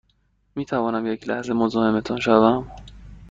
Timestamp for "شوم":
2.19-2.71